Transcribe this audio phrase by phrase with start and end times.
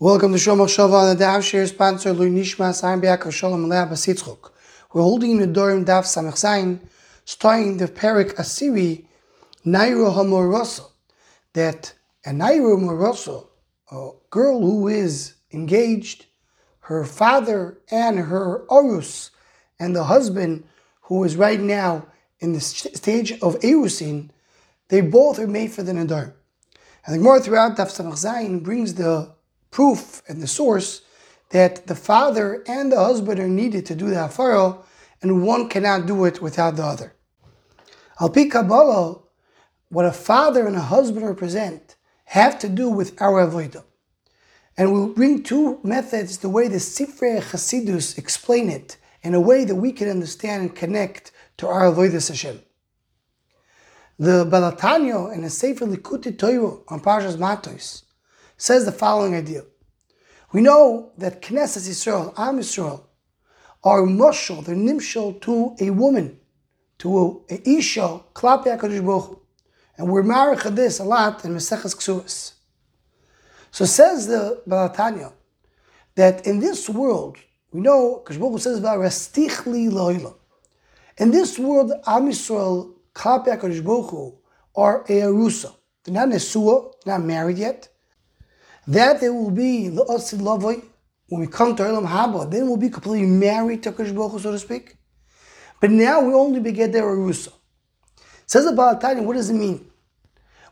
[0.00, 3.88] Welcome to Shomach Shava on the Daf Share sponsor Lui Nishma Saim Be'akar Shalom Aleh
[3.88, 4.50] Basitzchuk.
[4.92, 6.80] We're holding the Dorim Daf Samech Zayin,
[7.24, 9.04] starting the Perik Asiri,
[9.64, 10.90] Nairo Hamoroso,
[11.52, 11.94] that
[12.26, 13.46] a Nairo Moroso,
[13.92, 16.26] a girl who is engaged,
[16.80, 19.30] her father and her Orus,
[19.78, 20.64] and the husband
[21.02, 22.04] who is right now
[22.40, 24.30] in the stage of Erusin,
[24.88, 26.34] they both are made for the Nadar.
[27.06, 29.33] And the Gemara throughout Daf Samech Zayin brings the
[29.74, 31.02] proof and the source
[31.50, 34.78] that the father and the husband are needed to do the hafara,
[35.20, 37.12] and one cannot do it without the other.
[38.20, 39.18] Al pi Kabbalah,
[39.88, 41.96] what a father and a husband represent
[42.26, 43.82] have to do with our avodah.
[44.76, 49.64] And we'll bring two methods, the way the Sifrei Chasidus explain it, in a way
[49.64, 52.60] that we can understand and connect to our avodah Hashem.
[54.20, 58.04] The Baal and the Sefer Likutei Torah on Parshas Matos
[58.56, 59.62] says the following idea.
[60.52, 63.02] We know that Knesset Yisrael, Am Yisrael,
[63.82, 66.38] are mushal, they're nimshal to a woman,
[66.98, 69.38] to a, a isha, klapi HaKadosh
[69.98, 72.54] And we're married this a lot in Maseches Ksuas.
[73.70, 75.32] So says the Baal HaTanya,
[76.14, 77.36] that in this world,
[77.72, 80.36] we know, Kadosh Baruch says about Rastichli Loila.
[81.18, 84.34] In this world, Am Yisrael, klapi HaKadosh
[84.76, 85.74] are a arusa.
[86.04, 87.88] They're not nesua, not married yet.
[88.86, 93.82] That they will be when we come to Elam Haba, then we'll be completely married
[93.84, 94.96] to Kosh so to speak.
[95.80, 97.52] But now we only beget their Arusa.
[98.46, 99.90] Says about Tanya, what does it mean?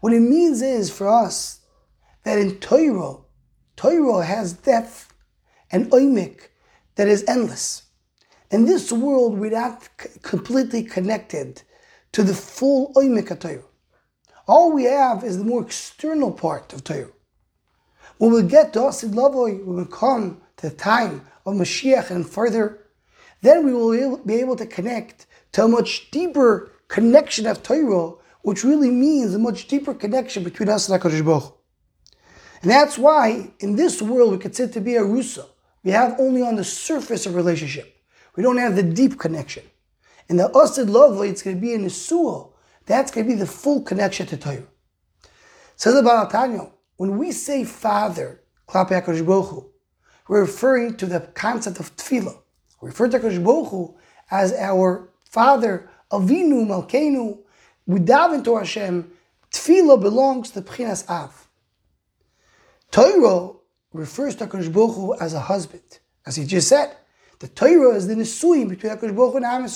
[0.00, 1.60] What it means is for us
[2.24, 3.18] that in Torah,
[3.76, 5.12] Torah has depth
[5.70, 6.48] and oimik
[6.96, 7.84] that is endless.
[8.50, 11.62] In this world, we're not c- completely connected
[12.12, 13.62] to the full oimik of Torah.
[14.48, 17.12] All we have is the more external part of Torah.
[18.20, 22.28] When we get to Asid Lavoi, when we come to the time of Mashiach and
[22.28, 22.80] further,
[23.40, 28.62] then we will be able to connect to a much deeper connection of Torah, which
[28.62, 31.56] really means a much deeper connection between us and HaKadosh Baruch
[32.60, 35.46] And that's why in this world we consider to be a Rusa.
[35.82, 38.04] We have only on the surface a relationship.
[38.36, 39.62] We don't have the deep connection.
[40.28, 42.48] In the Asid Lavoi, it's going to be in the Suah.
[42.84, 44.64] That's going to be the full connection to Torah.
[45.76, 46.70] Says about Tanya,
[47.00, 48.42] when we say Father,
[48.74, 48.90] we're
[50.28, 52.38] referring to the concept of Tefillah.
[52.82, 53.94] We refer to HaKadosh
[54.30, 57.38] as our Father, Avinu, Malkeinu.
[57.86, 59.10] We dive into Hashem.
[59.50, 61.48] Tefillah belongs to Pchinas Av.
[62.90, 63.54] Torah
[63.94, 66.00] refers to HaKadosh as a husband.
[66.26, 66.94] As he just said,
[67.38, 69.66] the Torah is the Nisuim between HaKadosh and Am.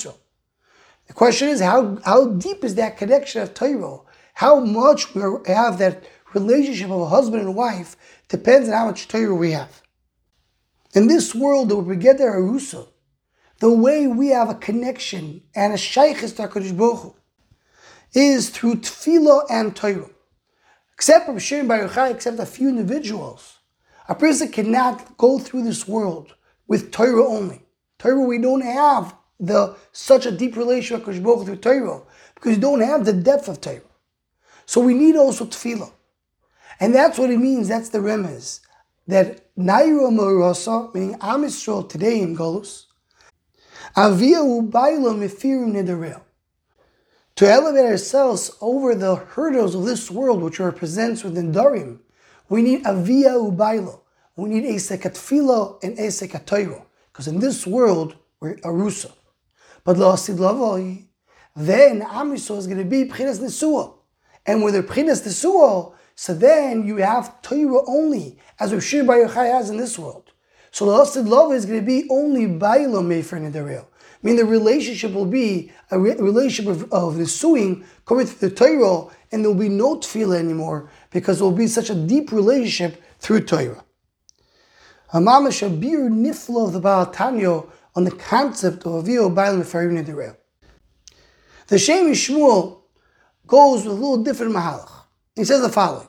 [1.06, 4.00] The question is, how, how deep is that connection of Torah?
[4.34, 7.96] How much we have that relationship of a husband and wife
[8.28, 9.82] depends on how much Torah we have.
[10.94, 11.68] In this world
[12.00, 12.88] get there Arusa,
[13.60, 17.16] the way we have a connection and a shaykhis to HaKadosh Baruch
[18.12, 20.10] is through tefillah and Torah.
[20.94, 23.58] Except for Shir Baruchai, except a few individuals.
[24.08, 26.34] A person cannot go through this world
[26.68, 27.62] with Torah only.
[27.98, 32.02] Torah, we don't have the such a deep relation with Baruch through Torah
[32.34, 33.80] because we don't have the depth of Torah.
[34.66, 35.90] So we need also tefillah.
[36.80, 38.60] And that's what it means, that's the remez.
[39.06, 41.48] That Naira Morasa, meaning Am
[41.88, 42.86] today in Golus,
[43.96, 46.20] Avia Ubaila Mefirim Nidarel.
[47.36, 51.98] To elevate ourselves over the hurdles of this world, which represents within Darim,
[52.48, 54.00] we need Avia Ubaila.
[54.36, 56.84] We need Esekatfilo and Esekatoiro.
[57.12, 59.12] Because in this world, we're Arusa.
[59.84, 61.06] But La'asid Lavoi,
[61.54, 63.94] then Am is going to be Pchinas Nesua.
[64.46, 69.16] And with the Pchinas Nesua, so then you have Torah only, as Rav Shir Bar
[69.16, 70.32] Yochai has in this world.
[70.70, 73.84] So the Asid Love is going to be only Bailo Mefer Nidarel.
[73.84, 78.48] I mean, the relationship will be a re- relationship of, of the suing coming through
[78.48, 81.94] the Torah, and there will be no tefillah anymore because there will be such a
[81.94, 83.84] deep relationship through Torah.
[85.12, 90.36] Amama Shabir Niflo of the Baal on the concept of Avio Bail Mefarim Nidarel.
[91.68, 92.80] The Shem Shmuel
[93.46, 94.93] goes with a little different mahalach.
[95.36, 96.08] He says the following.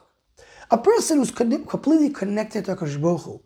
[0.72, 3.44] A person who's completely connected to Hu,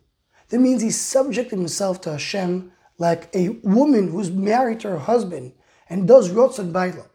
[0.48, 5.52] that means he's subjected himself to Hashem like a woman who's married to her husband
[5.88, 7.06] and does Rotzat Baila.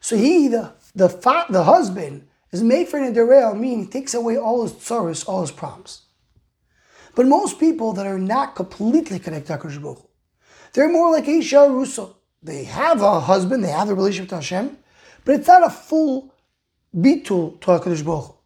[0.00, 4.36] So he, the, the, fa- the husband, is made for Nederel, meaning he takes away
[4.36, 6.02] all his tsaros, all his problems.
[7.14, 10.06] But most people that are not completely connected to HaKadosh
[10.72, 12.18] they're more like Isha Russo.
[12.42, 14.76] They have a husband, they have a relationship to Hashem,
[15.24, 16.34] but it's not a full
[16.96, 18.36] bitul to HaKadosh Baruch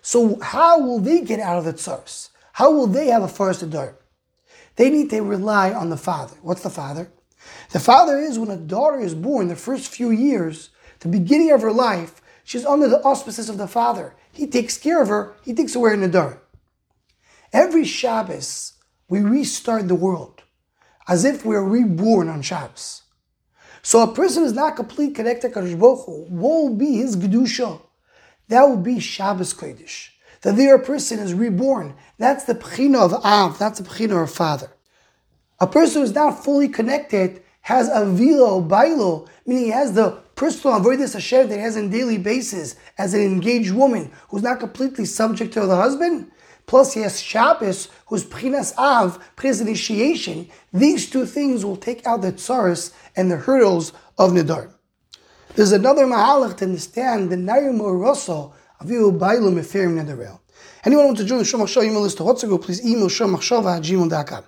[0.00, 2.30] So how will they get out of the tsaros?
[2.52, 3.94] how will they have a first Nadarim?
[4.76, 6.36] They need to rely on the father.
[6.42, 7.10] What's the father?
[7.70, 10.70] The father is when a daughter is born, the first few years,
[11.00, 14.14] the beginning of her life, she's under the auspices of the father.
[14.32, 16.38] He takes care of her, he takes away her Nadarim.
[17.52, 18.74] Every Shabbos,
[19.08, 20.42] we restart the world
[21.08, 23.02] as if we're reborn on Shabbos.
[23.82, 26.26] So a person is not completely connected to Baruch Hu.
[26.30, 27.80] Will be his Gedusha?
[28.52, 30.10] That will be Shabbos Kodesh.
[30.42, 31.94] That there a person is reborn.
[32.18, 34.70] That's the Pechina of Av, that's the Pechina of Father.
[35.58, 40.18] A person who is not fully connected has a vilo, bailo, meaning he has the
[40.34, 44.60] personal avoidance Hashem that he has on daily basis as an engaged woman who's not
[44.60, 46.30] completely subject to the husband.
[46.66, 50.50] Plus, he has Shabbos, who's Prinas Av, Prinas initiation.
[50.74, 54.74] These two things will take out the tsaris and the hurdles of Nidar.
[55.54, 60.40] There's another mahalach to understand the Nayim Rosso Aviu Bailu Mefirim Nedarel.
[60.82, 63.82] Anyone want to join the Shomach Shah email list to Hotzago, please email shomachshava at
[63.82, 64.40] gmail.com.